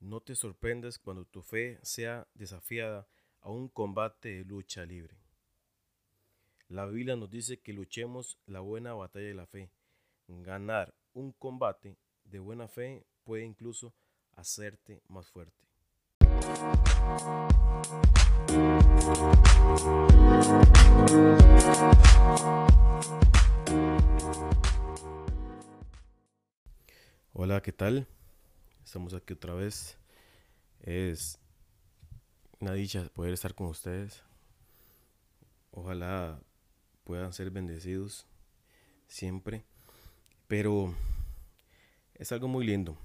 No 0.00 0.20
te 0.20 0.36
sorprendas 0.36 0.96
cuando 0.96 1.24
tu 1.24 1.42
fe 1.42 1.80
sea 1.82 2.28
desafiada 2.34 3.08
a 3.40 3.50
un 3.50 3.68
combate 3.68 4.28
de 4.28 4.44
lucha 4.44 4.84
libre. 4.84 5.16
La 6.68 6.86
Biblia 6.86 7.16
nos 7.16 7.30
dice 7.30 7.58
que 7.60 7.72
luchemos 7.72 8.38
la 8.46 8.60
buena 8.60 8.94
batalla 8.94 9.26
de 9.26 9.34
la 9.34 9.46
fe. 9.46 9.72
Ganar 10.28 10.94
un 11.14 11.32
combate 11.32 11.96
de 12.24 12.38
buena 12.38 12.68
fe 12.68 13.04
puede 13.24 13.44
incluso 13.44 13.92
hacerte 14.36 15.02
más 15.08 15.28
fuerte. 15.30 15.64
Hola, 27.32 27.60
¿qué 27.62 27.72
tal? 27.72 28.06
Estamos 28.88 29.12
aquí 29.12 29.34
otra 29.34 29.52
vez. 29.52 29.98
Es 30.80 31.38
una 32.58 32.72
dicha 32.72 33.04
poder 33.12 33.34
estar 33.34 33.54
con 33.54 33.66
ustedes. 33.66 34.22
Ojalá 35.72 36.40
puedan 37.04 37.34
ser 37.34 37.50
bendecidos 37.50 38.24
siempre. 39.06 39.62
Pero 40.46 40.94
es 42.14 42.32
algo 42.32 42.48
muy 42.48 42.64
lindo. 42.64 42.96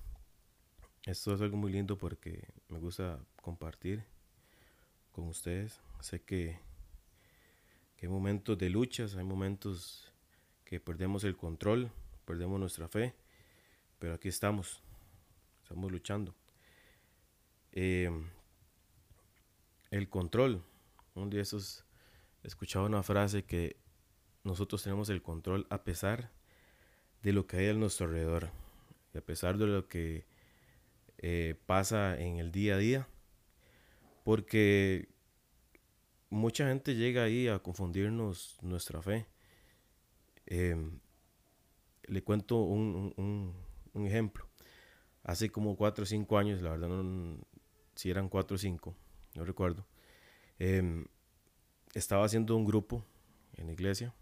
Esto 1.06 1.36
es 1.36 1.42
algo 1.42 1.58
muy 1.58 1.74
lindo 1.74 1.98
porque 1.98 2.48
me 2.70 2.80
gusta 2.80 3.20
compartir 3.42 4.06
con 5.12 5.28
ustedes. 5.28 5.82
Sé 6.00 6.22
que, 6.22 6.58
que 7.98 8.06
hay 8.06 8.10
momentos 8.10 8.58
de 8.58 8.70
luchas, 8.70 9.18
hay 9.18 9.26
momentos 9.26 10.14
que 10.64 10.80
perdemos 10.80 11.26
el 11.26 11.36
control, 11.36 11.92
perdemos 12.24 12.58
nuestra 12.58 12.88
fe, 12.88 13.14
pero 14.00 14.14
aquí 14.14 14.30
estamos, 14.30 14.82
estamos 15.74 15.92
luchando. 15.92 16.36
Eh, 17.72 18.12
el 19.90 20.08
control, 20.08 20.64
un 21.16 21.32
día 21.32 21.42
esos 21.42 21.84
escuchaba 22.44 22.86
una 22.86 23.02
frase 23.02 23.44
que 23.44 23.78
nosotros 24.44 24.84
tenemos 24.84 25.10
el 25.10 25.24
control 25.24 25.66
a 25.72 25.84
pesar 25.84 26.32
de 27.24 27.34
lo 27.34 27.48
que 27.48 27.58
hay 27.58 27.70
a 27.70 27.74
nuestro 27.74 28.06
alrededor, 28.06 28.52
y 29.16 29.18
a 29.18 29.26
pesar 29.26 29.58
de 29.58 29.66
lo 29.66 29.88
que 29.88 30.28
eh, 31.18 31.56
pasa 31.66 32.20
en 32.20 32.38
el 32.38 32.52
día 32.52 32.76
a 32.76 32.78
día, 32.78 33.08
porque 34.24 35.10
mucha 36.30 36.68
gente 36.68 36.94
llega 36.94 37.24
ahí 37.24 37.48
a 37.48 37.58
confundirnos 37.58 38.60
nuestra 38.62 39.02
fe. 39.02 39.26
Em, 40.46 41.00
le 42.04 42.24
cuento 42.24 42.62
un, 42.62 43.56
ejemplo. 43.96 44.53
Hace 45.24 45.50
como 45.50 45.76
4 45.76 46.04
o 46.04 46.06
5 46.06 46.38
años, 46.38 46.62
la 46.62 46.72
verdad 46.72 46.90
no, 46.90 47.40
si 47.96 48.10
eran 48.10 48.30
4 48.30 48.56
o 48.56 48.58
5, 48.58 48.96
no 49.36 49.46
recuerdo, 49.46 49.86
em, 50.60 51.06
estaba 51.94 52.26
haciendo 52.26 52.56
un 52.56 52.66
grupo 52.66 53.06
en 53.54 53.68
la 53.68 53.74
iglesia 53.74 54.14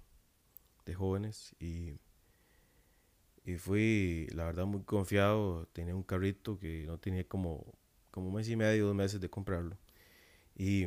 de 0.86 0.94
jóvenes 0.94 1.56
y 1.60 1.96
y 3.44 3.56
fui, 3.58 4.28
la 4.34 4.46
verdad, 4.46 4.66
muy 4.66 4.84
confiado. 4.84 5.68
Tenía 5.74 5.96
un 5.96 6.04
carrito 6.04 6.60
que 6.60 6.86
no 6.86 6.98
tenía 7.00 7.28
como, 7.28 7.66
como 8.12 8.28
un 8.30 8.36
mes 8.36 8.50
y 8.50 8.56
medio, 8.56 8.88
dos 8.88 8.96
meses 8.96 9.20
de 9.20 9.30
comprarlo. 9.30 9.78
Y, 10.56 10.86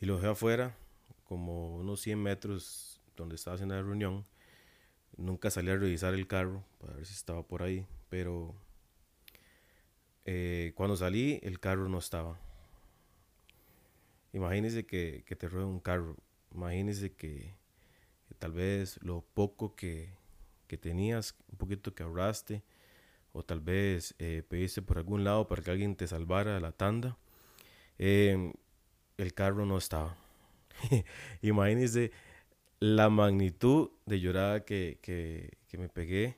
y 0.00 0.06
lo 0.06 0.16
dejé 0.16 0.28
afuera, 0.28 0.76
como 1.24 1.76
unos 1.76 2.00
100 2.00 2.22
metros 2.22 3.00
donde 3.16 3.36
estaba 3.36 3.54
haciendo 3.54 3.74
la 3.74 3.82
reunión. 3.82 4.26
Nunca 5.16 5.50
salí 5.50 5.70
a 5.70 5.76
revisar 5.76 6.14
el 6.14 6.26
carro 6.26 6.64
para 6.78 6.94
ver 6.94 7.06
si 7.06 7.14
estaba 7.14 7.42
por 7.42 7.62
ahí, 7.62 7.86
pero 8.08 8.54
eh, 10.24 10.72
cuando 10.74 10.96
salí 10.96 11.40
el 11.42 11.58
carro 11.58 11.88
no 11.88 11.98
estaba. 11.98 12.38
Imagínese 14.32 14.84
que, 14.86 15.24
te 15.38 15.48
rueda 15.48 15.66
un 15.66 15.80
carro. 15.80 16.16
Imagínese 16.54 17.12
que, 17.12 17.54
tal 18.38 18.52
vez 18.52 19.02
lo 19.02 19.22
poco 19.22 19.74
que, 19.74 20.10
que 20.66 20.76
tenías, 20.76 21.34
un 21.50 21.58
poquito 21.58 21.94
que 21.94 22.02
ahorraste, 22.02 22.62
o 23.32 23.42
tal 23.42 23.60
vez 23.60 24.14
eh, 24.18 24.42
pediste 24.48 24.82
por 24.82 24.98
algún 24.98 25.24
lado 25.24 25.46
para 25.48 25.62
que 25.62 25.70
alguien 25.70 25.96
te 25.96 26.06
salvara 26.06 26.60
la 26.60 26.72
tanda, 26.72 27.16
em, 27.98 28.52
el 29.16 29.34
carro 29.34 29.64
no 29.66 29.78
estaba. 29.78 30.16
Imagínense 31.42 32.12
la 32.80 33.10
magnitud 33.10 33.90
de 34.06 34.20
llorada 34.20 34.64
que, 34.64 34.98
que, 35.02 35.58
que, 35.68 35.78
me 35.78 35.88
pegué, 35.88 36.36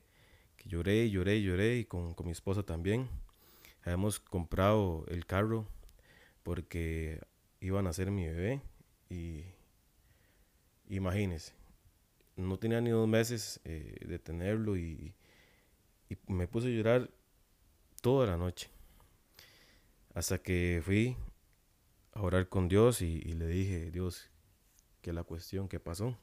que 0.57 0.69
lloré, 0.69 1.11
lloré, 1.11 1.43
lloré, 1.43 1.79
y 1.79 1.85
con, 1.85 2.15
con 2.15 2.27
mi 2.27 2.33
esposa 2.33 2.63
también. 2.63 3.09
Habíamos 3.83 4.21
comprado 4.21 5.05
el 5.09 5.27
carro 5.27 5.67
porque 6.43 7.21
iban 7.61 7.87
a 7.87 7.93
ser 7.93 8.11
mi 8.11 8.27
bebé 8.27 8.63
y 9.09 9.45
imagínense, 10.89 11.53
no 12.37 12.59
tenía 12.59 12.81
ni 12.81 12.91
dos 12.91 13.09
meses 13.09 13.61
eh, 13.65 13.97
de 14.07 14.19
tenerlo 14.19 14.77
y, 14.77 15.15
me 16.27 16.49
puse 16.49 16.67
a 16.67 16.71
llorar 16.71 17.09
toda 18.03 18.27
la 18.27 18.37
noche. 18.37 18.69
Hasta 20.13 20.39
que 20.43 20.83
fui 20.85 21.17
a 22.15 22.23
orar 22.23 22.49
con 22.49 22.67
Dios 22.69 23.01
y, 23.01 23.21
le 23.21 23.47
dije, 23.47 23.93
Dios, 23.93 24.29
¿qué 25.03 25.11
es 25.11 25.15
la 25.15 25.23
cuestión? 25.23 25.69
¿Qué 25.69 25.79
pasó? 25.79 26.19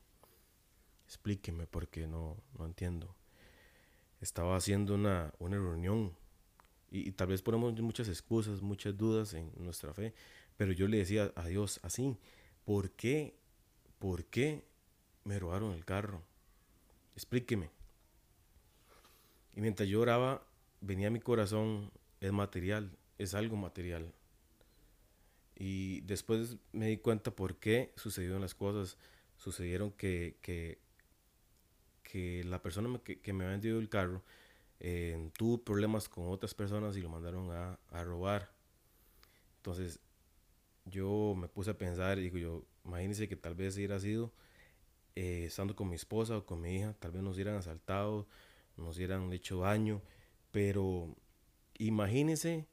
Explíqueme 1.07 1.65
porque 1.65 2.05
no, 2.07 2.37
no 2.57 2.65
entiendo. 2.65 3.15
Estaba 4.21 4.55
haciendo 4.55 4.93
una, 4.95 5.33
una 5.39 5.57
reunión 5.57 6.15
y, 6.89 7.11
tal 7.11 7.27
vez 7.27 7.41
ponemos 7.41 7.73
muchas 7.81 8.07
excusas, 8.07 8.61
muchas 8.61 8.95
dudas 8.95 9.33
en 9.33 9.51
nuestra 9.57 9.93
fe, 9.93 10.13
pero 10.55 10.71
yo 10.71 10.87
le 10.87 10.97
decía 10.97 11.31
a 11.35 11.47
Dios 11.47 11.79
así, 11.83 12.15
¿por 12.63 12.91
qué? 12.91 13.35
¿Por 13.99 14.25
qué 14.25 14.63
me 15.27 15.37
robaron 15.37 15.73
el 15.73 15.83
carro. 15.83 16.23
Explíqueme. 17.15 17.69
Y 19.55 19.61
mientras 19.61 19.89
yo 19.89 19.99
oraba, 19.99 20.47
venía 20.79 21.07
a 21.07 21.11
mi 21.11 21.19
corazón, 21.19 21.91
es 22.21 22.31
material, 22.31 22.97
es 23.17 23.33
algo 23.33 23.57
material. 23.57 24.13
Y 25.55 26.01
después 26.01 26.57
me 26.71 26.87
di 26.87 26.97
cuenta 26.97 27.31
por 27.31 27.57
qué 27.57 27.91
sucedieron 27.97 28.41
las 28.41 28.55
cosas. 28.55 28.97
Sucedieron 29.35 29.91
que, 29.91 30.37
que, 30.41 30.79
que 32.07 32.43
la 32.45 32.61
persona 32.61 32.99
que, 33.03 33.19
que, 33.19 33.33
me 33.33 33.43
había 33.43 33.57
vendido 33.57 33.79
el 33.79 33.89
carro 33.89 34.23
eh, 34.79 35.29
tuvo 35.37 35.57
problemas 35.63 36.07
con 36.07 36.29
otras 36.29 36.53
personas 36.53 36.95
y 36.95 37.01
lo 37.01 37.09
mandaron 37.09 37.51
a, 37.51 37.77
a 37.91 38.03
robar. 38.03 38.49
Entonces 39.57 39.99
yo 40.85 41.35
me 41.37 41.49
puse 41.49 41.71
a 41.71 41.77
pensar 41.77 42.17
digo 42.17 42.37
yo, 42.37 42.63
imagínense 42.85 43.27
que 43.27 43.35
tal 43.35 43.55
vez 43.55 43.75
hubiera 43.75 43.99
sido 43.99 44.31
eh, 45.15 45.45
estando 45.47 45.75
con 45.75 45.89
mi 45.89 45.95
esposa 45.95 46.37
o 46.37 46.45
con 46.45 46.61
mi 46.61 46.77
hija, 46.77 46.93
tal 46.99 47.11
vez 47.11 47.21
nos 47.23 47.35
hubieran 47.35 47.55
asaltado, 47.55 48.27
nos 48.77 48.95
hubieran 48.97 49.33
hecho 49.33 49.61
daño, 49.61 50.01
pero 50.51 51.13
imagínense 51.77 52.67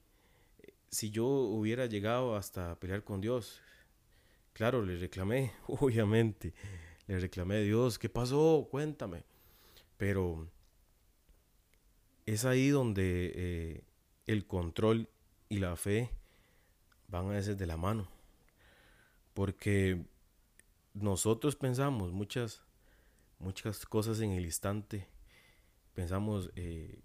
eh, 0.62 0.74
si 0.90 1.10
yo 1.10 1.26
hubiera 1.26 1.86
llegado 1.86 2.36
hasta 2.36 2.78
pelear 2.78 3.02
con 3.02 3.20
Dios. 3.20 3.60
Claro, 4.52 4.82
le 4.82 4.96
reclamé, 4.96 5.52
obviamente, 5.66 6.54
le 7.06 7.18
reclamé 7.18 7.56
a 7.56 7.60
Dios, 7.60 7.98
¿qué 7.98 8.08
pasó? 8.08 8.68
Cuéntame. 8.70 9.24
Pero 9.96 10.48
es 12.26 12.44
ahí 12.44 12.68
donde 12.68 13.32
eh, 13.34 13.84
el 14.26 14.46
control 14.46 15.08
y 15.48 15.58
la 15.58 15.76
fe 15.76 16.10
van 17.08 17.26
a 17.26 17.30
veces 17.30 17.56
de 17.58 17.66
la 17.66 17.76
mano. 17.76 18.08
Porque 19.34 20.04
nosotros 20.94 21.56
pensamos 21.56 22.12
muchas, 22.12 22.62
muchas 23.38 23.84
cosas 23.84 24.20
en 24.20 24.32
el 24.32 24.44
instante. 24.44 25.08
Pensamos 25.92 26.50
eh, 26.56 27.00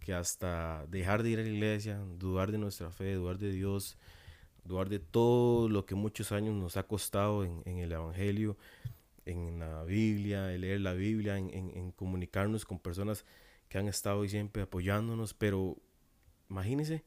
que 0.00 0.12
hasta 0.12 0.86
dejar 0.88 1.22
de 1.22 1.30
ir 1.30 1.38
a 1.38 1.42
la 1.42 1.48
iglesia, 1.48 1.98
dudar 2.18 2.52
de 2.52 2.58
nuestra 2.58 2.90
fe, 2.90 3.14
dudar 3.14 3.38
de 3.38 3.50
Dios, 3.50 3.96
dudar 4.64 4.88
de 4.88 4.98
todo 4.98 5.68
lo 5.68 5.86
que 5.86 5.94
muchos 5.94 6.32
años 6.32 6.54
nos 6.54 6.76
ha 6.76 6.82
costado 6.86 7.44
en, 7.44 7.78
el 7.78 7.92
Evangelio, 7.92 8.56
en 9.26 9.58
la 9.58 9.84
Biblia, 9.84 10.52
en 10.54 10.60
leer 10.60 10.80
la 10.80 10.94
Biblia, 10.94 11.38
en, 11.38 11.50
en, 11.52 11.92
comunicarnos 11.92 12.64
con 12.64 12.78
personas 12.78 13.24
que 13.68 13.78
han 13.78 13.88
estado 13.88 14.26
siempre 14.28 14.62
apoyándonos, 14.62 15.34
pero 15.34 15.76
imagínense 16.50 17.04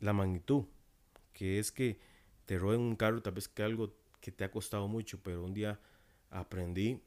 la 0.00 0.12
magnitud, 0.12 0.64
que 1.32 1.58
es 1.58 1.70
que 1.72 2.00
te 2.46 2.58
roben 2.58 2.80
un 2.80 2.96
carro, 2.96 3.22
tal 3.22 3.34
vez 3.34 3.48
que 3.48 3.62
algo 3.62 3.94
que 4.20 4.32
te 4.32 4.44
ha 4.44 4.50
costado 4.50 4.88
mucho, 4.88 5.20
pero 5.22 5.44
un 5.44 5.52
día 5.54 5.80
aprendí 6.30 7.02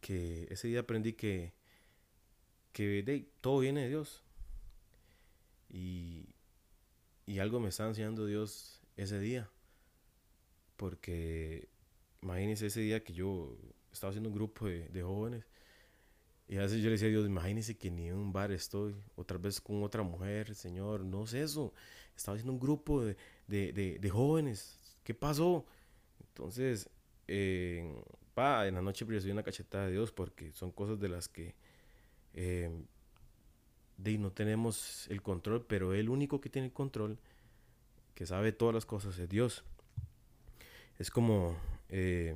que, 0.00 0.46
ese 0.50 0.68
día 0.68 0.80
aprendí 0.80 1.14
que, 1.14 1.52
que 2.72 3.28
todo 3.40 3.60
viene 3.60 3.82
de 3.82 3.88
Dios. 3.88 4.24
Y, 5.70 6.34
y 7.26 7.40
algo 7.40 7.60
me 7.60 7.68
está 7.68 7.86
enseñando 7.86 8.26
Dios 8.26 8.80
ese 8.96 9.18
día. 9.18 9.50
Porque 10.76 11.68
imagínense 12.22 12.66
ese 12.66 12.80
día 12.80 13.02
que 13.02 13.12
yo 13.12 13.56
estaba 13.92 14.10
haciendo 14.10 14.28
un 14.28 14.34
grupo 14.34 14.66
de, 14.66 15.02
jóvenes 15.02 15.44
Y 16.48 16.56
a 16.56 16.62
veces 16.62 16.78
yo 16.78 16.86
le 16.86 16.92
decía 16.92 17.08
a 17.08 17.10
Dios, 17.10 17.26
imagínese 17.26 17.76
que 17.76 17.90
ni 17.90 18.08
en 18.08 18.16
un 18.16 18.32
bar 18.32 18.52
estoy, 18.52 18.94
otra 19.16 19.38
vez 19.38 19.60
con 19.60 19.82
otra 19.82 20.02
mujer, 20.02 20.54
Señor, 20.54 21.04
no 21.04 21.26
sé 21.26 21.42
eso. 21.42 21.72
Estaba 22.16 22.36
haciendo 22.36 22.52
un 22.52 22.60
grupo 22.60 23.04
de, 23.04 23.16
de, 23.46 23.98
de, 24.00 24.10
jóvenes. 24.10 24.78
¿Qué 25.04 25.14
pasó? 25.14 25.66
Entonces, 26.20 26.88
eh, 27.28 28.02
pa, 28.34 28.66
en 28.66 28.74
la 28.74 28.82
noche 28.82 29.04
recibí 29.04 29.32
una 29.32 29.42
cachetada 29.42 29.86
de 29.86 29.92
Dios 29.92 30.12
porque 30.12 30.52
son 30.52 30.72
cosas 30.72 30.98
de 30.98 31.08
las 31.08 31.28
que 31.28 31.54
eh, 32.34 32.70
de, 33.98 34.18
no 34.18 34.32
tenemos 34.32 35.06
el 35.08 35.22
control, 35.22 35.66
pero 35.66 35.92
el 35.92 36.08
único 36.08 36.40
que 36.40 36.48
tiene 36.48 36.66
el 36.66 36.72
control, 36.72 37.18
que 38.14 38.26
sabe 38.26 38.52
todas 38.52 38.74
las 38.74 38.86
cosas, 38.86 39.18
es 39.18 39.28
Dios. 39.28 39.64
Es 40.98 41.10
como 41.10 41.56
eh, 41.88 42.34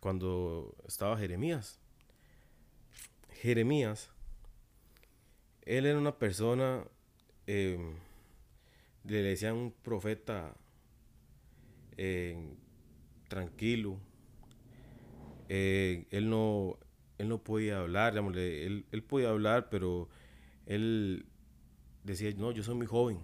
cuando 0.00 0.74
estaba 0.86 1.18
Jeremías. 1.18 1.80
Jeremías, 3.40 4.10
él 5.62 5.86
era 5.86 5.98
una 5.98 6.18
persona, 6.18 6.84
em, 7.46 7.94
le 9.04 9.22
decían 9.22 9.54
un 9.54 9.72
profeta 9.72 10.54
em, 11.96 12.56
tranquilo. 13.28 13.98
Eh, 15.48 16.06
él 16.10 16.28
no 16.28 16.78
él 17.18 17.28
no 17.28 17.42
podía 17.42 17.78
hablar, 17.78 18.16
él, 18.16 18.86
él 18.90 19.02
podía 19.02 19.30
hablar, 19.30 19.68
pero 19.70 20.08
él 20.66 21.26
decía, 22.04 22.32
no, 22.36 22.52
yo 22.52 22.62
soy 22.62 22.74
muy 22.74 22.86
joven, 22.86 23.18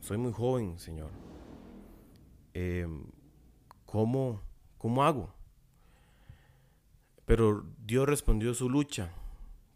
soy 0.00 0.18
muy 0.18 0.32
joven, 0.32 0.78
Señor. 0.78 1.10
Em, 2.52 3.04
¿cómo, 3.90 4.40
¿Cómo 4.78 5.04
hago? 5.04 5.34
Pero 7.26 7.66
Dios 7.84 8.08
respondió 8.08 8.54
su 8.54 8.68
lucha 8.70 9.12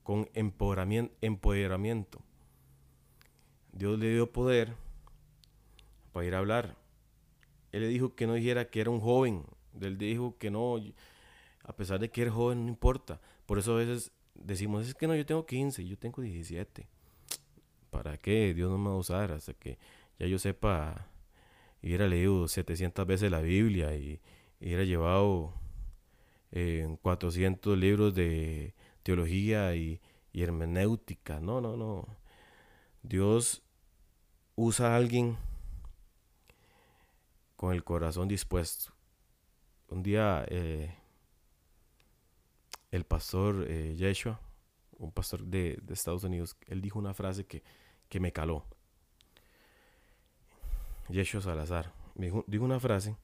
con 0.02 0.28
empoderamiento. 0.34 2.20
Dios 3.72 3.98
le 3.98 4.12
dio 4.12 4.32
poder 4.32 4.74
para 6.12 6.26
ir 6.26 6.34
a 6.34 6.38
hablar. 6.38 6.76
Él 7.72 7.82
le 7.82 7.88
dijo 7.88 8.14
que 8.14 8.26
no 8.26 8.34
dijera 8.34 8.70
que 8.70 8.80
era 8.80 8.90
un 8.90 9.00
joven. 9.00 9.44
Él 9.80 9.98
dijo 9.98 10.36
que 10.38 10.50
no, 10.50 10.76
a 11.64 11.76
pesar 11.76 11.98
de 11.98 12.10
que 12.10 12.22
era 12.22 12.30
joven, 12.30 12.66
no 12.66 12.68
importa. 12.68 13.20
Por 13.46 13.58
eso 13.58 13.72
a 13.74 13.78
veces 13.78 14.12
decimos, 14.34 14.86
es 14.86 14.94
que 14.94 15.08
no, 15.08 15.16
yo 15.16 15.26
tengo 15.26 15.44
15, 15.44 15.84
yo 15.84 15.98
tengo 15.98 16.22
17. 16.22 16.86
¿Para 17.90 18.16
qué? 18.16 18.54
Dios 18.54 18.70
no 18.70 18.78
me 18.78 18.90
va 18.90 18.94
a 18.94 18.98
usar 18.98 19.32
hasta 19.32 19.54
que 19.54 19.78
ya 20.18 20.26
yo 20.26 20.38
sepa 20.38 21.08
y 21.84 21.88
hubiera 21.88 22.08
leído 22.08 22.48
700 22.48 23.06
veces 23.06 23.30
la 23.30 23.42
Biblia 23.42 23.94
y, 23.94 24.18
hubiera 24.58 24.84
llevado 24.84 25.52
400 27.02 27.76
libros 27.76 28.14
de 28.14 28.74
teología 29.02 29.74
y, 29.74 30.00
y, 30.32 30.42
hermenéutica. 30.42 31.40
No, 31.40 31.60
no, 31.60 31.76
no. 31.76 32.06
Dios 33.02 33.62
usa 34.54 34.94
a 34.94 34.96
alguien 34.96 35.36
con 37.54 37.74
el 37.74 37.84
corazón 37.84 38.28
dispuesto. 38.28 38.94
Un 39.88 40.02
día 40.02 40.46
eh, 40.48 40.94
el 42.90 43.04
pastor 43.04 43.66
eh, 43.68 43.94
Yeshua, 43.94 44.40
un 44.96 45.12
pastor 45.12 45.44
de, 45.44 45.78
Estados 45.90 46.24
Unidos, 46.24 46.56
él 46.66 46.80
dijo 46.80 46.98
una 46.98 47.12
frase 47.12 47.44
que, 47.44 47.62
me 48.20 48.32
caló. 48.32 48.64
Yeshua 51.08 51.40
Salazar 51.40 51.92
dijo, 52.14 52.44
dijo 52.46 52.64
una 52.64 52.80
frase 52.80 53.16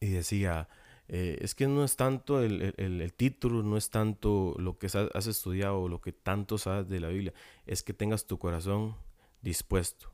y 0.00 0.08
decía, 0.08 0.68
eh, 1.08 1.38
es 1.40 1.54
que 1.54 1.66
no 1.66 1.84
es 1.84 1.96
tanto 1.96 2.42
el, 2.42 3.12
título, 3.16 3.62
no 3.62 3.76
es 3.76 3.90
tanto 3.90 4.54
lo 4.58 4.78
que 4.78 4.86
has 4.86 5.26
estudiado 5.26 5.88
lo 5.88 6.00
que 6.00 6.12
tanto 6.12 6.58
sabes 6.58 6.88
de 6.88 7.00
la 7.00 7.08
Biblia, 7.08 7.32
es 7.66 7.82
que 7.82 7.92
tengas 7.92 8.26
tu 8.26 8.38
corazón 8.38 8.96
dispuesto. 9.42 10.12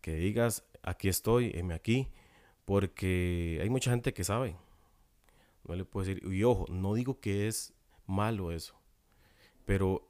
Que 0.00 0.14
digas, 0.14 0.64
aquí 0.82 1.08
estoy, 1.08 1.50
heme 1.54 1.74
aquí, 1.74 2.08
porque 2.64 3.58
hay 3.60 3.70
mucha 3.70 3.90
gente 3.90 4.12
que 4.14 4.24
sabe, 4.24 4.56
no 5.66 5.74
le 5.74 5.84
puedo 5.84 6.06
decir, 6.06 6.22
y 6.30 6.42
ojo, 6.44 6.66
no 6.68 6.94
digo 6.94 7.20
que 7.20 7.48
es 7.48 7.72
malo 8.06 8.52
eso, 8.52 8.74
pero 9.64 10.08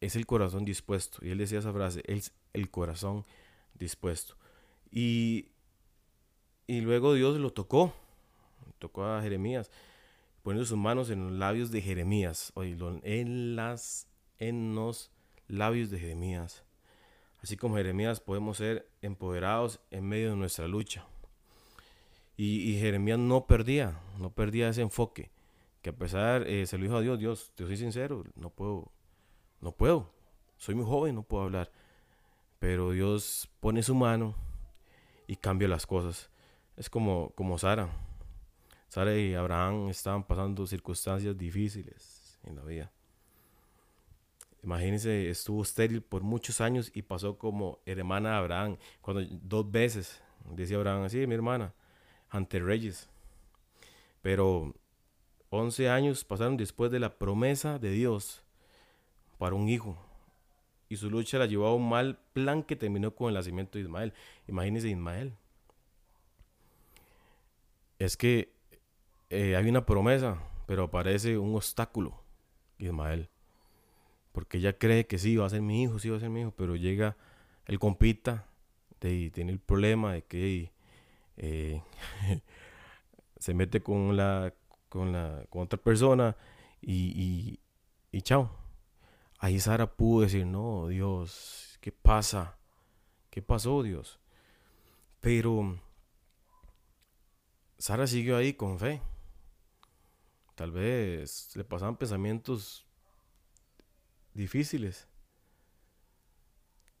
es 0.00 0.14
el 0.14 0.26
corazón 0.26 0.64
dispuesto. 0.64 1.18
Y 1.24 1.30
él 1.30 1.38
decía 1.38 1.58
esa 1.58 1.72
frase, 1.72 2.02
es 2.06 2.32
el 2.52 2.70
corazón 2.70 3.24
dispuesto. 3.74 4.36
Y, 4.90 5.48
y 6.66 6.80
luego 6.80 7.14
Dios 7.14 7.38
lo 7.38 7.52
tocó, 7.52 7.92
tocó 8.78 9.04
a 9.04 9.22
Jeremías, 9.22 9.70
poniendo 10.42 10.66
sus 10.66 10.78
manos 10.78 11.10
en 11.10 11.24
los 11.24 11.32
labios 11.32 11.70
de 11.70 11.80
Jeremías, 11.82 12.52
en, 12.56 13.56
las, 13.56 14.08
en 14.38 14.74
los 14.74 15.12
labios 15.46 15.90
de 15.90 15.98
Jeremías. 15.98 16.64
Así 17.42 17.56
como 17.56 17.76
Jeremías 17.76 18.20
podemos 18.20 18.58
ser 18.58 18.88
empoderados 19.00 19.80
en 19.90 20.08
medio 20.08 20.30
de 20.30 20.36
nuestra 20.36 20.66
lucha. 20.66 21.06
Y, 22.36 22.78
Jeremías 22.78 23.18
no 23.18 23.46
perdía, 23.46 24.00
no 24.18 24.30
perdía 24.32 24.70
ese 24.70 24.80
enfoque. 24.80 25.30
Que 25.82 25.90
a 25.90 25.92
pesar, 25.92 26.46
eh, 26.46 26.66
se 26.66 26.78
lo 26.78 26.84
dijo 26.84 26.96
a 26.96 27.02
Dios, 27.02 27.18
Dios, 27.18 27.52
te 27.54 27.66
soy 27.66 27.76
sincero, 27.76 28.24
no 28.34 28.48
puedo, 28.48 28.90
no 29.60 29.72
puedo. 29.72 30.10
Soy 30.56 30.74
muy 30.74 30.86
joven, 30.86 31.14
no 31.14 31.22
puedo 31.22 31.44
hablar. 31.44 31.70
Pero 32.58 32.92
Dios 32.92 33.50
pone 33.60 33.82
su 33.82 33.94
mano 33.94 34.34
y 35.30 35.36
cambia 35.36 35.68
las 35.68 35.86
cosas. 35.86 36.28
Es 36.76 36.90
como, 36.90 37.30
como 37.36 37.56
Sara. 37.56 37.88
Sara 38.88 39.16
y 39.16 39.32
Abraham 39.34 39.88
estaban 39.88 40.24
pasando 40.24 40.66
circunstancias 40.66 41.38
difíciles 41.38 42.36
en 42.42 42.56
la 42.56 42.64
vida. 42.64 42.90
Imagínense, 44.64 45.30
estuvo 45.30 45.62
estéril 45.62 46.02
por 46.02 46.24
muchos 46.24 46.60
años 46.60 46.90
y 46.92 47.02
pasó 47.02 47.38
como 47.38 47.78
hermana 47.86 48.30
de 48.30 48.36
Abraham. 48.38 48.76
Cuando 49.00 49.24
dos 49.40 49.70
veces 49.70 50.20
decía 50.50 50.78
Abraham 50.78 51.04
así, 51.04 51.24
mi 51.28 51.36
hermana, 51.36 51.74
ante 52.28 52.58
reyes. 52.58 53.08
Pero 54.22 54.74
11 55.50 55.90
años 55.90 56.24
pasaron 56.24 56.56
después 56.56 56.90
de 56.90 56.98
la 56.98 57.18
promesa 57.18 57.78
de 57.78 57.92
Dios 57.92 58.42
para 59.38 59.54
un 59.54 59.68
hijo. 59.68 59.96
Y 60.90 60.96
su 60.96 61.08
lucha 61.08 61.38
la 61.38 61.46
llevó 61.46 61.68
a 61.68 61.74
un 61.74 61.88
mal 61.88 62.18
plan 62.34 62.62
que 62.64 62.76
terminó 62.76 63.14
con 63.14 63.28
el 63.28 63.34
nacimiento 63.34 63.78
de 63.78 63.84
Ismael. 63.84 64.12
Imagínense 64.48 64.88
Ismael. 64.88 65.32
Es 67.98 68.16
que 68.16 68.52
eh, 69.30 69.54
hay 69.56 69.68
una 69.68 69.86
promesa, 69.86 70.42
pero 70.66 70.84
aparece 70.84 71.38
un 71.38 71.54
obstáculo, 71.54 72.20
Ismael. 72.78 73.30
Porque 74.32 74.58
ella 74.58 74.76
cree 74.76 75.06
que 75.06 75.18
sí, 75.18 75.36
va 75.36 75.46
a 75.46 75.50
ser 75.50 75.62
mi 75.62 75.84
hijo, 75.84 75.98
sí 76.00 76.10
va 76.10 76.16
a 76.16 76.20
ser 76.20 76.28
mi 76.28 76.40
hijo, 76.40 76.52
pero 76.56 76.74
llega 76.74 77.16
el 77.66 77.78
compita 77.78 78.46
y 79.00 79.30
tiene 79.30 79.52
el 79.52 79.60
problema 79.60 80.12
de 80.14 80.22
que 80.24 80.72
eh, 81.36 81.82
se 83.38 83.54
mete 83.54 83.80
con 83.80 84.16
la, 84.16 84.52
con 84.88 85.12
la 85.12 85.44
con 85.50 85.62
otra 85.62 85.78
persona 85.78 86.36
y, 86.82 87.60
y, 88.12 88.22
chao. 88.22 88.59
Ahí 89.42 89.58
Sara 89.58 89.96
pudo 89.96 90.20
decir, 90.20 90.44
no, 90.44 90.88
Dios, 90.88 91.78
¿qué 91.80 91.90
pasa? 91.90 92.58
¿Qué 93.30 93.40
pasó, 93.40 93.82
Dios? 93.82 94.20
Pero 95.20 95.80
Sara 97.78 98.06
siguió 98.06 98.36
ahí 98.36 98.52
con 98.52 98.78
fe. 98.78 99.00
Tal 100.56 100.72
vez 100.72 101.56
le 101.56 101.64
pasaban 101.64 101.96
pensamientos 101.96 102.84
difíciles. 104.34 105.08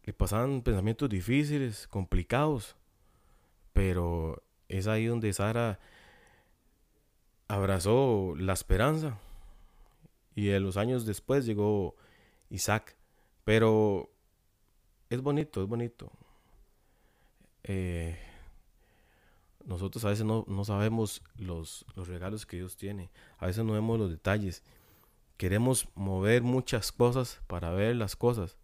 Le 0.04 0.14
pasaban 0.14 0.62
pensamientos 0.62 1.10
difíciles, 1.10 1.86
complicados. 1.88 2.74
Pero 3.74 4.42
es 4.66 4.86
ahí 4.86 5.04
donde 5.04 5.30
Sara 5.34 5.78
abrazó 7.48 8.34
la 8.34 8.54
esperanza. 8.54 9.18
Y 10.34 10.48
en 10.48 10.64
los 10.64 10.78
años 10.78 11.04
después 11.04 11.44
llegó 11.44 11.96
Isaac. 12.50 12.96
Pero 13.44 14.10
es 15.08 15.20
bonito, 15.22 15.62
es 15.62 15.68
bonito. 15.68 16.12
Eh, 17.62 18.18
nosotros 19.64 20.04
a 20.04 20.08
veces 20.08 20.24
no, 20.24 20.64
sabemos 20.64 21.22
los, 21.36 21.84
los, 21.94 22.08
regalos 22.08 22.46
que 22.46 22.56
Dios 22.56 22.76
tiene. 22.76 23.10
A 23.38 23.46
veces 23.46 23.64
no 23.64 23.72
vemos 23.72 23.98
los 23.98 24.10
detalles. 24.10 24.62
Queremos 25.36 25.88
mover 25.94 26.42
muchas 26.42 26.92
cosas 26.92 27.40
para 27.46 27.70
ver 27.70 27.96
las 27.96 28.16
cosas 28.16 28.56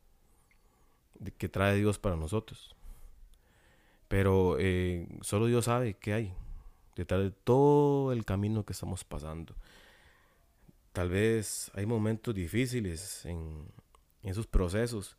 que 1.39 1.49
trae 1.49 1.77
Dios 1.77 1.99
para 1.99 2.17
nosotros. 2.17 2.77
Pero 4.09 4.57
eh, 4.59 5.09
solo 5.23 5.47
Dios 5.47 5.65
sabe 5.65 5.95
qué 5.95 6.13
hay 6.13 6.35
detrás 6.95 7.23
de 7.23 7.31
todo 7.31 8.13
el 8.13 8.25
camino 8.25 8.65
que 8.65 8.73
estamos 8.73 9.05
pasando. 9.05 9.55
Tal 10.97 11.11
vez 11.11 11.71
hay 11.75 11.85
momentos 11.85 12.35
difíciles 12.35 13.27
en, 13.27 13.71
esos 14.23 14.47
procesos. 14.47 15.19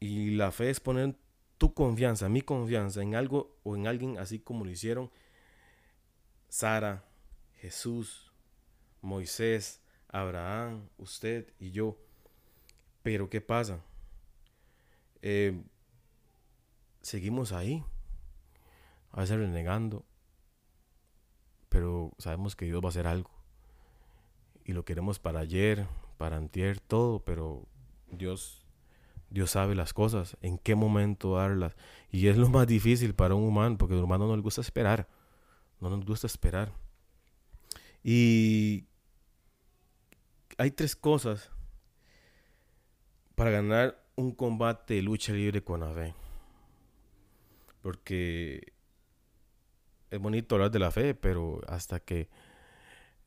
Y 0.00 0.30
la 0.30 0.50
fe 0.50 0.70
es 0.70 0.80
poner 0.80 1.14
tu 1.58 1.74
confianza, 1.74 2.30
mi 2.30 2.40
confianza 2.40 3.02
en 3.02 3.16
algo 3.16 3.54
o 3.64 3.76
en 3.76 3.86
alguien 3.86 4.16
así 4.16 4.38
como 4.38 4.64
lo 4.64 4.70
hicieron 4.70 5.10
Sara, 6.48 7.04
Jesús, 7.56 8.32
Moisés, 9.02 9.82
Abraham, 10.08 10.88
usted 10.96 11.52
y 11.58 11.70
yo. 11.72 11.98
Pero 13.02 13.28
¿qué 13.28 13.42
pasa? 13.42 13.84
Eh, 15.20 15.62
seguimos 17.02 17.52
ahí, 17.52 17.84
a 19.12 19.20
veces 19.20 19.36
renegando, 19.36 20.06
pero 21.68 22.14
sabemos 22.16 22.56
que 22.56 22.64
Dios 22.64 22.82
va 22.82 22.86
a 22.86 22.88
hacer 22.88 23.06
algo. 23.06 23.35
Y 24.66 24.72
lo 24.72 24.84
queremos 24.84 25.20
para 25.20 25.38
ayer, 25.38 25.86
para 26.18 26.36
antier, 26.36 26.80
todo, 26.80 27.20
pero 27.20 27.68
Dios, 28.10 28.66
Dios 29.30 29.52
sabe 29.52 29.76
las 29.76 29.92
cosas, 29.92 30.36
en 30.42 30.58
qué 30.58 30.74
momento 30.74 31.36
darlas. 31.36 31.76
Y 32.10 32.26
es 32.26 32.36
lo 32.36 32.48
más 32.48 32.66
difícil 32.66 33.14
para 33.14 33.36
un 33.36 33.44
humano, 33.44 33.78
porque 33.78 33.94
al 33.94 34.02
humano 34.02 34.26
no 34.26 34.34
le 34.34 34.42
gusta 34.42 34.60
esperar, 34.60 35.06
no 35.80 35.88
nos 35.88 36.04
gusta 36.04 36.26
esperar. 36.26 36.72
Y 38.02 38.86
hay 40.58 40.72
tres 40.72 40.96
cosas 40.96 41.52
para 43.36 43.50
ganar 43.50 44.04
un 44.16 44.32
combate 44.32 44.94
de 44.94 45.02
lucha 45.02 45.32
libre 45.32 45.62
con 45.62 45.78
la 45.78 45.92
fe. 45.92 46.12
Porque 47.82 48.72
es 50.10 50.18
bonito 50.18 50.56
hablar 50.56 50.72
de 50.72 50.80
la 50.80 50.90
fe, 50.90 51.14
pero 51.14 51.60
hasta 51.68 52.00
que 52.00 52.28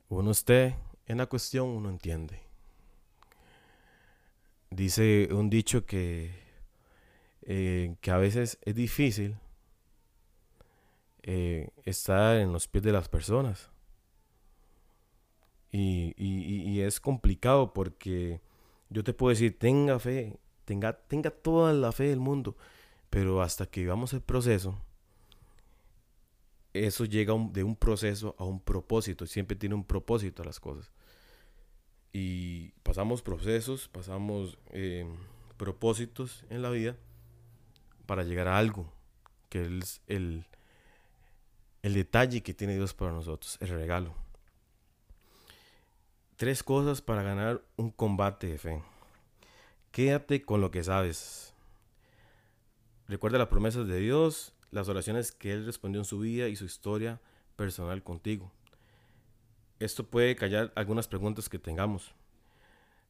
uno 0.09 0.31
esté 0.31 0.75
en 1.09 1.17
la 1.17 1.25
cuestión, 1.25 1.67
uno 1.67 1.89
entiende. 1.89 2.39
Dice 4.69 5.27
un 5.31 5.49
dicho 5.49 5.85
que, 5.85 6.31
eh, 7.41 7.95
que 7.99 8.11
a 8.11 8.17
veces 8.17 8.59
es 8.61 8.75
difícil 8.75 9.35
eh, 11.23 11.71
estar 11.83 12.37
en 12.37 12.53
los 12.53 12.67
pies 12.67 12.83
de 12.83 12.91
las 12.91 13.09
personas. 13.09 13.71
Y, 15.71 16.13
y, 16.17 16.81
es 16.81 16.99
complicado 16.99 17.73
porque 17.73 18.41
yo 18.89 19.03
te 19.03 19.13
puedo 19.13 19.29
decir, 19.29 19.57
tenga 19.57 19.99
fe, 19.99 20.39
tenga, 20.65 20.93
tenga 20.93 21.29
toda 21.29 21.73
la 21.73 21.91
fe 21.91 22.05
del 22.05 22.19
mundo, 22.19 22.55
pero 23.11 23.41
hasta 23.43 23.67
que 23.67 23.81
vivamos 23.81 24.13
el 24.13 24.21
proceso, 24.21 24.79
eso 26.73 27.05
llega 27.05 27.35
de 27.51 27.63
un 27.63 27.75
proceso 27.75 28.35
a 28.39 28.45
un 28.45 28.59
propósito, 28.59 29.27
siempre 29.27 29.55
tiene 29.55 29.75
un 29.75 29.83
propósito 29.83 30.41
a 30.41 30.45
las 30.45 30.59
cosas. 30.59 30.91
Y 32.11 32.69
pasamos 32.83 33.21
procesos, 33.21 33.87
pasamos 33.87 34.57
eh, 34.71 35.07
propósitos 35.57 36.43
en 36.49 36.61
la 36.61 36.69
vida 36.69 36.95
para 38.05 38.23
llegar 38.23 38.47
a 38.47 38.57
algo, 38.57 38.91
que 39.49 39.65
es 39.65 40.01
el, 40.07 40.45
el 41.83 41.93
detalle 41.93 42.41
que 42.41 42.53
tiene 42.53 42.75
Dios 42.75 42.93
para 42.93 43.11
nosotros, 43.11 43.57
el 43.61 43.69
regalo. 43.69 44.15
Tres 46.35 46.63
cosas 46.63 47.01
para 47.01 47.21
ganar 47.21 47.61
un 47.75 47.91
combate 47.91 48.47
de 48.47 48.57
fe. 48.57 48.81
Quédate 49.91 50.41
con 50.41 50.61
lo 50.61 50.71
que 50.71 50.83
sabes. 50.83 51.53
Recuerda 53.07 53.37
las 53.37 53.49
promesas 53.49 53.87
de 53.87 53.99
Dios, 53.99 54.53
las 54.71 54.87
oraciones 54.87 55.31
que 55.31 55.51
Él 55.51 55.65
respondió 55.65 55.99
en 55.99 56.05
su 56.05 56.19
vida 56.19 56.47
y 56.47 56.55
su 56.55 56.65
historia 56.65 57.19
personal 57.55 58.03
contigo. 58.03 58.51
Esto 59.79 60.05
puede 60.05 60.35
callar 60.35 60.73
algunas 60.75 61.07
preguntas 61.07 61.47
que 61.47 61.57
tengamos. 61.57 62.13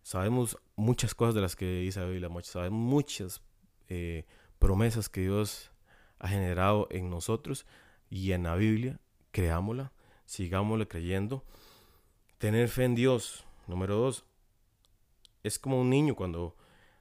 Sabemos 0.04 0.56
muchas 0.76 1.16
cosas 1.16 1.34
de 1.34 1.42
las 1.42 1.56
que 1.56 1.66
dice 1.80 2.00
la 2.00 2.06
Biblia, 2.06 2.30
sabemos 2.44 2.80
muchas 2.80 3.42
eh, 3.88 4.26
promesas 4.60 5.10
que 5.10 5.22
Dios 5.22 5.72
ha 6.20 6.28
generado 6.28 6.88
en 6.92 7.10
nosotros 7.10 7.66
y 8.12 8.34
en 8.34 8.44
la 8.44 8.56
Biblia. 8.56 9.00
Creámosla, 9.32 9.92
sigámosle 10.26 10.88
creyendo 10.88 11.44
Tener 12.38 12.70
fe 12.70 12.86
en 12.86 12.96
Dios. 12.96 13.46
Número 13.68 13.96
dos, 13.96 14.24
es 15.44 15.58
como 15.58 15.82
un 15.82 15.90
niño 15.90 16.16
cuando 16.16 16.56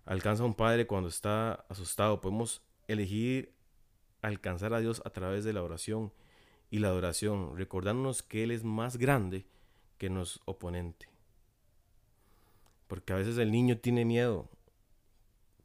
alcanza 0.06 0.42
a 0.42 0.46
un 0.46 0.54
padre 0.54 0.86
cuando 0.86 1.10
está 1.10 1.66
asustado. 1.68 2.22
Podemos 2.22 2.62
elegir 2.86 3.54
alcanzar 4.22 4.72
a 4.72 4.80
Dios 4.80 5.02
a 5.04 5.10
través 5.10 5.44
de 5.44 5.52
la 5.52 5.62
oración 5.62 6.12
y 6.70 6.78
la 6.78 6.88
adoración, 6.88 7.56
recordándonos 7.56 8.22
que 8.22 8.44
Él 8.44 8.50
es 8.50 8.64
más 8.64 8.96
grande 8.96 9.46
que 9.98 10.08
nuestro 10.08 10.42
oponente. 10.46 11.08
Porque 12.86 13.12
a 13.12 13.16
veces 13.16 13.36
el 13.38 13.50
niño 13.50 13.78
tiene 13.78 14.04
miedo. 14.04 14.48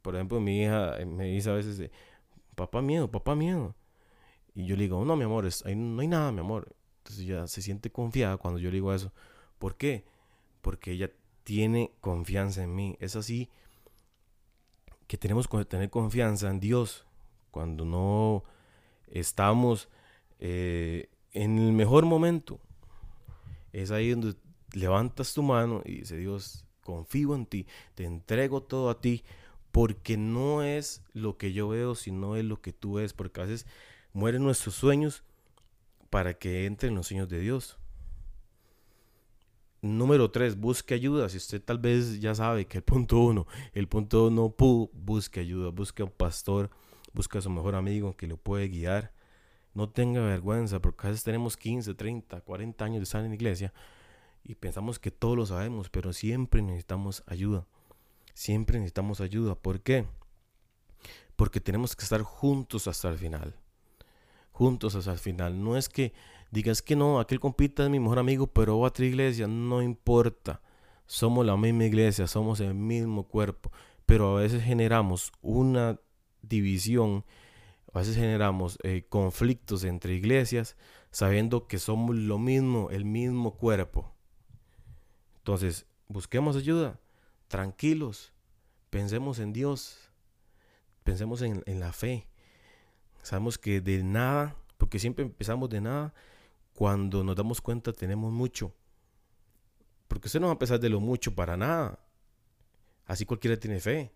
Por 0.02 0.14
ejemplo, 0.14 0.40
mi 0.40 0.62
hija 0.62 0.98
eh, 1.00 1.06
me 1.06 1.24
dice 1.26 1.50
a 1.50 1.54
veces, 1.54 1.90
papá 2.54 2.82
miedo, 2.82 3.10
papá 3.10 3.34
miedo. 3.34 3.74
Y 4.54 4.66
yo 4.66 4.76
le 4.76 4.82
digo, 4.82 5.04
no, 5.04 5.16
mi 5.16 5.24
amor, 5.24 5.44
no 5.44 6.00
hay 6.00 6.08
nada, 6.08 6.30
mi 6.30 6.40
amor. 6.40 6.76
Entonces 6.98 7.26
ya 7.26 7.46
se 7.46 7.62
siente 7.62 7.90
confiada 7.90 8.36
cuando 8.36 8.60
yo 8.60 8.70
le 8.70 8.76
digo 8.76 8.92
eso. 8.92 9.12
¿Por 9.58 9.76
qué? 9.76 10.04
Porque 10.60 10.92
ella 10.92 11.10
tiene 11.42 11.92
confianza 12.00 12.62
en 12.62 12.74
mí. 12.74 12.96
Es 13.00 13.16
así 13.16 13.50
que 15.06 15.18
tenemos 15.18 15.48
que 15.48 15.64
tener 15.64 15.90
confianza 15.90 16.50
en 16.50 16.60
Dios 16.60 17.06
cuando 17.50 17.84
no 17.84 18.44
estamos 19.06 19.88
eh, 20.38 21.08
en 21.32 21.58
el 21.58 21.72
mejor 21.72 22.04
momento. 22.04 22.60
Es 23.74 23.90
ahí 23.90 24.10
donde 24.10 24.36
levantas 24.72 25.34
tu 25.34 25.42
mano 25.42 25.82
y 25.84 26.00
dice 26.00 26.16
Dios, 26.16 26.64
confío 26.82 27.34
en 27.34 27.44
ti, 27.44 27.66
te 27.96 28.04
entrego 28.04 28.62
todo 28.62 28.88
a 28.88 29.00
ti, 29.00 29.24
porque 29.72 30.16
no 30.16 30.62
es 30.62 31.02
lo 31.12 31.36
que 31.36 31.52
yo 31.52 31.68
veo, 31.68 31.96
sino 31.96 32.36
es 32.36 32.44
lo 32.44 32.60
que 32.62 32.72
tú 32.72 32.94
ves, 32.94 33.12
porque 33.12 33.40
a 33.40 33.44
veces 33.44 33.66
mueren 34.12 34.44
nuestros 34.44 34.76
sueños 34.76 35.24
para 36.08 36.34
que 36.34 36.66
entren 36.66 36.94
los 36.94 37.08
sueños 37.08 37.28
de 37.28 37.40
Dios. 37.40 37.76
Número 39.82 40.30
tres, 40.30 40.56
busque 40.56 40.94
ayuda. 40.94 41.28
Si 41.28 41.36
usted 41.36 41.60
tal 41.60 41.78
vez 41.78 42.20
ya 42.20 42.34
sabe 42.36 42.66
que 42.66 42.78
el 42.78 42.84
punto 42.84 43.18
uno, 43.18 43.48
el 43.72 43.88
punto 43.88 44.30
no 44.30 44.50
pudo, 44.50 44.88
busque 44.94 45.40
ayuda. 45.40 45.70
Busque 45.70 46.02
a 46.02 46.06
un 46.06 46.12
pastor, 46.12 46.70
busque 47.12 47.38
a 47.38 47.42
su 47.42 47.50
mejor 47.50 47.74
amigo 47.74 48.16
que 48.16 48.28
lo 48.28 48.36
puede 48.36 48.68
guiar. 48.68 49.12
No 49.74 49.90
tenga 49.90 50.20
vergüenza, 50.20 50.80
porque 50.80 51.06
a 51.06 51.10
veces 51.10 51.24
tenemos 51.24 51.56
15, 51.56 51.94
30, 51.94 52.40
40 52.40 52.84
años 52.84 52.98
de 52.98 53.04
estar 53.04 53.22
en 53.22 53.30
la 53.30 53.34
iglesia 53.34 53.72
y 54.44 54.54
pensamos 54.54 54.98
que 54.98 55.10
todo 55.10 55.36
lo 55.36 55.46
sabemos, 55.46 55.88
pero 55.88 56.12
siempre 56.12 56.62
necesitamos 56.62 57.24
ayuda. 57.26 57.66
Siempre 58.34 58.78
necesitamos 58.78 59.20
ayuda. 59.20 59.54
¿Por 59.54 59.80
qué? 59.80 60.06
Porque 61.34 61.60
tenemos 61.60 61.96
que 61.96 62.02
estar 62.04 62.20
juntos 62.22 62.86
hasta 62.86 63.08
el 63.08 63.16
final. 63.16 63.56
Juntos 64.52 64.94
hasta 64.94 65.12
el 65.12 65.18
final. 65.18 65.62
No 65.62 65.76
es 65.76 65.88
que 65.88 66.12
digas 66.50 66.82
que 66.82 66.94
no, 66.94 67.20
aquel 67.20 67.40
compita 67.40 67.84
es 67.84 67.90
mi 67.90 67.98
mejor 67.98 68.18
amigo, 68.18 68.46
pero 68.46 68.78
otra 68.78 69.06
iglesia, 69.06 69.46
no 69.46 69.82
importa. 69.82 70.60
Somos 71.06 71.44
la 71.46 71.56
misma 71.56 71.84
iglesia, 71.84 72.26
somos 72.26 72.60
el 72.60 72.74
mismo 72.74 73.24
cuerpo, 73.24 73.70
pero 74.06 74.36
a 74.36 74.40
veces 74.40 74.62
generamos 74.62 75.32
una 75.42 76.00
división, 76.42 77.24
a 77.94 78.00
veces 78.00 78.16
generamos 78.16 78.76
eh, 78.82 79.06
conflictos 79.08 79.84
entre 79.84 80.14
iglesias, 80.14 80.76
sabiendo 81.12 81.68
que 81.68 81.78
somos 81.78 82.16
lo 82.16 82.38
mismo, 82.38 82.90
el 82.90 83.04
mismo 83.04 83.56
cuerpo. 83.56 84.12
Entonces, 85.38 85.86
busquemos 86.08 86.56
ayuda, 86.56 86.98
tranquilos, 87.46 88.32
pensemos 88.90 89.38
en 89.38 89.52
Dios, 89.52 90.10
pensemos 91.04 91.40
en, 91.42 91.62
en 91.66 91.78
la 91.78 91.92
fe. 91.92 92.26
Sabemos 93.22 93.58
que 93.58 93.80
de 93.80 94.02
nada, 94.02 94.56
porque 94.76 94.98
siempre 94.98 95.24
empezamos 95.24 95.70
de 95.70 95.80
nada, 95.80 96.12
cuando 96.74 97.22
nos 97.22 97.36
damos 97.36 97.60
cuenta 97.60 97.92
tenemos 97.92 98.32
mucho. 98.32 98.74
Porque 100.08 100.26
usted 100.26 100.40
no 100.40 100.48
va 100.48 100.52
a 100.52 100.54
empezar 100.54 100.80
de 100.80 100.88
lo 100.88 100.98
mucho 100.98 101.32
para 101.32 101.56
nada. 101.56 102.00
Así 103.06 103.24
cualquiera 103.24 103.56
tiene 103.56 103.78
fe. 103.78 104.10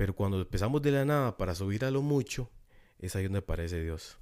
Pero 0.00 0.14
cuando 0.14 0.40
empezamos 0.40 0.80
de 0.80 0.92
la 0.92 1.04
nada 1.04 1.36
para 1.36 1.54
subir 1.54 1.84
a 1.84 1.90
lo 1.90 2.00
mucho, 2.00 2.48
es 3.00 3.14
ahí 3.16 3.24
donde 3.24 3.40
aparece 3.40 3.82
Dios. 3.82 4.16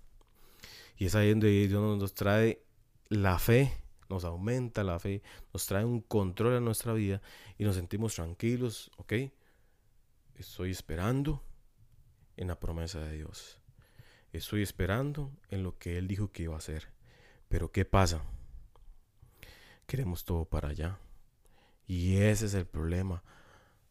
Y 0.97 1.07
es 1.07 1.15
ahí 1.15 1.31
donde 1.31 1.69
Dios 1.69 1.99
nos 1.99 2.15
trae 2.15 2.65
la 3.09 3.39
fe, 3.39 3.73
nos 4.09 4.25
aumenta 4.25 4.83
la 4.83 4.99
fe, 4.99 5.23
nos 5.53 5.67
trae 5.67 5.85
un 5.85 6.01
control 6.01 6.57
a 6.57 6.61
nuestra 6.61 6.95
vida 6.95 7.23
y 7.59 7.63
nos 7.63 7.77
sentimos 7.77 8.17
tranquilos, 8.17 8.91
¿ok? 8.97 9.13
Estoy 10.35 10.73
esperando 10.73 11.45
en 12.37 12.49
la 12.49 12.59
promesa 12.59 12.99
de 12.99 13.13
Dios. 13.13 13.61
Estoy 14.33 14.63
esperando 14.63 15.31
en 15.49 15.63
lo 15.63 15.79
que 15.79 15.97
Él 15.97 16.09
dijo 16.09 16.33
que 16.33 16.43
iba 16.43 16.55
a 16.57 16.59
hacer. 16.59 16.89
Pero 17.49 17.71
¿qué 17.71 17.85
pasa? 17.85 18.25
Queremos 19.87 20.25
todo 20.25 20.45
para 20.45 20.71
allá. 20.71 20.99
Y 21.87 22.17
ese 22.17 22.47
es 22.47 22.55
el 22.55 22.67
problema. 22.67 23.23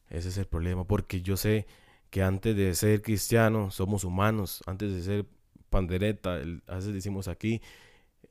Ese 0.09 0.29
es 0.29 0.37
el 0.37 0.45
problema. 0.45 0.85
Porque 0.85 1.21
yo 1.21 1.37
sé 1.37 1.65
que 2.09 2.23
antes 2.23 2.55
de 2.55 2.73
ser 2.75 3.01
cristiano 3.01 3.71
somos 3.71 4.03
humanos. 4.03 4.63
Antes 4.65 4.93
de 4.93 5.01
ser 5.03 5.25
pandereta, 5.69 6.35
a 6.67 6.75
veces 6.75 6.93
decimos 6.93 7.27
aquí 7.27 7.61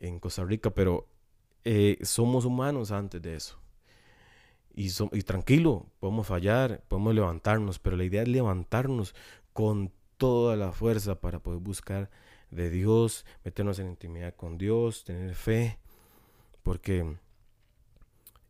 en 0.01 0.19
Costa 0.19 0.45
Rica, 0.45 0.71
pero 0.71 1.07
eh, 1.65 1.99
somos 2.03 2.45
humanos 2.45 2.91
antes 2.93 3.21
de 3.23 3.37
eso. 3.37 3.59
Y, 4.75 4.91
y 5.13 5.23
tranquilo, 5.23 5.87
podemos 6.01 6.27
fallar, 6.27 6.83
podemos 6.89 7.15
levantarnos, 7.15 7.79
pero 7.79 7.97
la 7.97 8.05
idea 8.05 8.23
es 8.23 8.29
levantarnos 8.29 9.15
con 9.53 9.91
toda 10.19 10.57
la 10.57 10.73
fuerza 10.73 11.21
para 11.21 11.39
poder 11.39 11.61
buscar 11.61 12.11
de 12.51 12.71
Dios, 12.71 13.25
meternos 13.45 13.79
en 13.79 13.89
intimidad 13.89 14.35
con 14.35 14.59
Dios, 14.59 15.05
tener 15.05 15.35
fe, 15.35 15.79
porque 16.63 17.17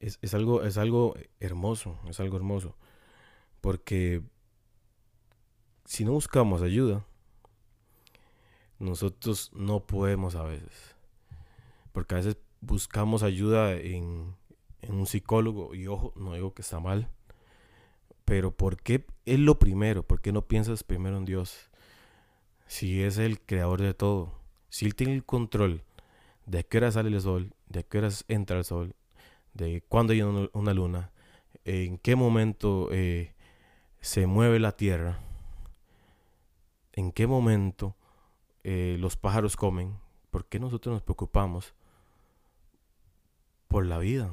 es, 0.00 0.18
es, 0.20 0.34
algo, 0.34 0.62
es 0.64 0.78
algo 0.78 1.14
hermoso, 1.40 1.98
es 2.08 2.20
algo 2.20 2.36
hermoso. 2.36 2.76
Porque 3.66 4.22
si 5.86 6.04
no 6.04 6.12
buscamos 6.12 6.62
ayuda, 6.62 7.04
nosotros 8.78 9.50
no 9.56 9.84
podemos 9.84 10.36
a 10.36 10.44
veces. 10.44 10.94
Porque 11.90 12.14
a 12.14 12.18
veces 12.18 12.36
buscamos 12.60 13.24
ayuda 13.24 13.72
en, 13.72 14.36
en 14.82 14.94
un 14.94 15.06
psicólogo 15.06 15.74
y 15.74 15.88
ojo, 15.88 16.12
no 16.14 16.34
digo 16.34 16.54
que 16.54 16.62
está 16.62 16.78
mal. 16.78 17.08
Pero 18.24 18.52
¿por 18.52 18.80
qué 18.80 19.04
es 19.24 19.40
lo 19.40 19.58
primero? 19.58 20.04
¿Por 20.04 20.20
qué 20.20 20.30
no 20.30 20.42
piensas 20.42 20.84
primero 20.84 21.16
en 21.16 21.24
Dios? 21.24 21.68
Si 22.68 23.02
es 23.02 23.18
el 23.18 23.40
creador 23.40 23.82
de 23.82 23.94
todo, 23.94 24.32
si 24.68 24.86
Él 24.86 24.94
tiene 24.94 25.12
el 25.12 25.24
control 25.24 25.82
de 26.46 26.60
a 26.60 26.62
qué 26.62 26.78
hora 26.78 26.92
sale 26.92 27.08
el 27.08 27.20
sol, 27.20 27.52
de 27.68 27.82
qué 27.82 27.98
hora 27.98 28.10
entra 28.28 28.58
el 28.58 28.64
sol, 28.64 28.94
de 29.54 29.82
cuándo 29.88 30.12
hay 30.12 30.22
una, 30.22 30.72
luna, 30.72 31.10
en 31.64 31.98
qué 31.98 32.14
momento 32.14 32.90
eh, 32.92 33.32
se 34.06 34.28
mueve 34.28 34.60
la 34.60 34.70
tierra, 34.70 35.18
en 36.92 37.10
qué 37.10 37.26
momento 37.26 37.96
eh, 38.62 38.96
los 39.00 39.16
pájaros 39.16 39.56
comen, 39.56 39.98
¿por 40.30 40.46
qué 40.46 40.60
nosotros 40.60 40.92
nos 40.92 41.02
preocupamos 41.02 41.74
por 43.66 43.84
la 43.84 43.98
vida? 43.98 44.30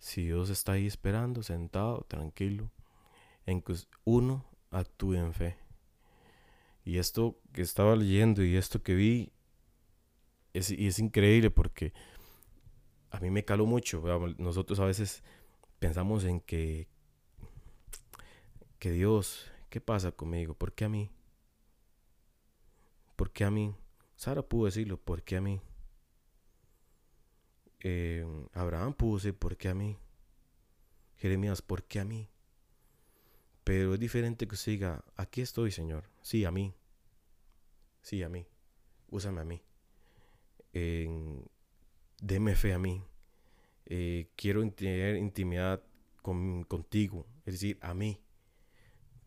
Si 0.00 0.24
Dios 0.24 0.50
está 0.50 0.72
ahí 0.72 0.88
esperando, 0.88 1.44
sentado, 1.44 2.04
tranquilo, 2.08 2.68
en 3.46 3.62
que 3.62 3.76
uno 4.02 4.44
actúe 4.72 5.14
en 5.14 5.32
fe. 5.32 5.56
Y 6.84 6.98
esto 6.98 7.38
que 7.52 7.62
estaba 7.62 7.94
leyendo 7.94 8.42
y 8.42 8.56
esto 8.56 8.82
que 8.82 8.96
vi 8.96 9.30
es, 10.52 10.72
y 10.72 10.88
es 10.88 10.98
increíble 10.98 11.52
porque 11.52 11.92
a 13.12 13.20
mí 13.20 13.30
me 13.30 13.44
caló 13.44 13.66
mucho. 13.66 14.02
Nosotros 14.36 14.80
a 14.80 14.84
veces 14.84 15.22
pensamos 15.78 16.24
en 16.24 16.40
que, 16.40 16.88
Dios, 18.90 19.50
¿qué 19.70 19.80
pasa 19.80 20.12
conmigo? 20.12 20.54
¿Por 20.54 20.72
qué 20.72 20.84
a 20.84 20.88
mí? 20.88 21.10
¿Por 23.16 23.32
qué 23.32 23.44
a 23.44 23.50
mí? 23.50 23.74
Sara 24.16 24.42
pudo 24.42 24.66
decirlo, 24.66 24.98
¿por 24.98 25.22
qué 25.22 25.36
a 25.36 25.40
mí? 25.40 25.60
Eh, 27.80 28.26
Abraham 28.52 28.94
pudo 28.94 29.16
decir, 29.16 29.34
¿por 29.34 29.56
qué 29.56 29.68
a 29.68 29.74
mí? 29.74 29.96
Jeremías, 31.16 31.62
¿por 31.62 31.84
qué 31.84 32.00
a 32.00 32.04
mí? 32.04 32.28
Pero 33.64 33.94
es 33.94 34.00
diferente 34.00 34.46
que 34.46 34.54
usted 34.54 34.72
diga, 34.72 35.04
aquí 35.16 35.40
estoy, 35.40 35.70
Señor. 35.70 36.04
Sí, 36.20 36.44
a 36.44 36.50
mí. 36.50 36.74
Sí, 38.02 38.22
a 38.22 38.28
mí. 38.28 38.46
Úsame 39.08 39.40
a 39.40 39.44
mí. 39.44 39.62
deme 42.20 42.54
fe 42.54 42.72
a 42.72 42.78
mí. 42.78 43.02
Eh, 43.86 44.28
quiero 44.36 44.68
tener 44.70 45.16
intimidad 45.16 45.82
con, 46.22 46.64
contigo. 46.64 47.26
Es 47.44 47.54
decir, 47.54 47.78
a 47.80 47.94
mí. 47.94 48.20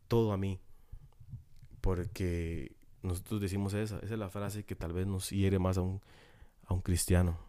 Todo 0.10 0.34
a 0.34 0.38
mí. 0.38 0.60
Porque 1.80 2.76
nosotros 3.02 3.40
decimos 3.40 3.74
esa. 3.74 4.00
Esa 4.00 4.14
es 4.14 4.20
la 4.20 4.30
frase 4.30 4.66
que 4.66 4.76
tal 4.76 4.92
vez 4.92 5.08
nos 5.08 5.30
hiere 5.30 5.60
más 5.60 5.78
a 5.78 5.82
un, 5.82 6.02
a 6.66 6.74
un 6.74 6.82
cristiano. 6.82 7.40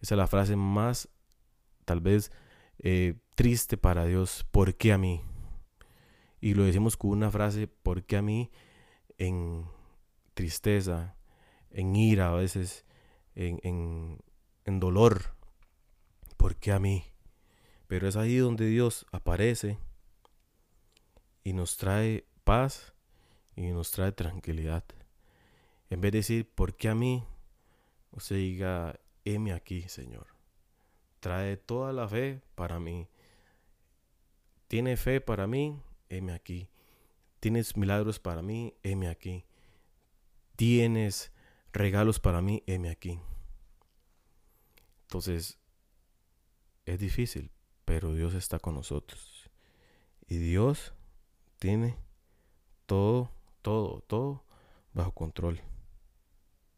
Esa 0.00 0.14
es 0.14 0.18
la 0.18 0.28
frase 0.28 0.54
más, 0.54 1.08
tal 1.84 2.00
vez, 2.00 2.30
eh, 2.78 3.18
triste 3.34 3.76
para 3.76 4.04
Dios. 4.04 4.46
¿Por 4.52 4.76
qué 4.76 4.92
a 4.92 4.98
mí? 4.98 5.22
Y 6.40 6.54
lo 6.54 6.64
decimos 6.64 6.96
con 6.96 7.10
una 7.10 7.30
frase, 7.30 7.66
¿por 7.66 8.04
qué 8.04 8.18
a 8.18 8.22
mí? 8.22 8.50
En 9.18 9.64
tristeza, 10.34 11.16
en 11.70 11.96
ira 11.96 12.28
a 12.28 12.34
veces, 12.34 12.84
en, 13.34 13.58
en, 13.62 14.18
en 14.64 14.78
dolor. 14.78 15.34
¿Por 16.36 16.56
qué 16.56 16.72
a 16.72 16.78
mí? 16.78 17.04
Pero 17.86 18.06
es 18.06 18.16
ahí 18.16 18.36
donde 18.36 18.66
Dios 18.66 19.06
aparece 19.12 19.78
y 21.46 21.52
nos 21.52 21.76
trae 21.76 22.26
paz 22.42 22.92
y 23.54 23.70
nos 23.70 23.92
trae 23.92 24.10
tranquilidad. 24.10 24.82
En 25.90 26.00
vez 26.00 26.10
de 26.10 26.18
decir, 26.18 26.50
¿por 26.50 26.74
qué 26.74 26.88
a 26.88 26.96
mí? 26.96 27.22
Usted 28.10 28.34
diga, 28.34 28.98
heme 29.24 29.52
aquí, 29.52 29.82
Señor. 29.82 30.26
Trae 31.20 31.56
toda 31.56 31.92
la 31.92 32.08
fe 32.08 32.42
para 32.56 32.80
mí. 32.80 33.06
Tiene 34.66 34.96
fe 34.96 35.20
para 35.20 35.46
mí, 35.46 35.80
heme 36.08 36.32
aquí. 36.32 36.68
Tienes 37.38 37.76
milagros 37.76 38.18
para 38.18 38.42
mí, 38.42 38.74
heme 38.82 39.06
aquí. 39.06 39.44
Tienes 40.56 41.30
regalos 41.72 42.18
para 42.18 42.42
mí, 42.42 42.64
heme 42.66 42.90
aquí. 42.90 43.20
Entonces, 45.02 45.60
es 46.86 46.98
difícil, 46.98 47.52
pero 47.84 48.14
Dios 48.14 48.34
está 48.34 48.58
con 48.58 48.74
nosotros. 48.74 49.48
Y 50.26 50.38
Dios 50.38 50.95
tiene 51.58 51.96
todo, 52.86 53.30
todo, 53.62 54.00
todo 54.06 54.42
bajo 54.92 55.12
control. 55.12 55.60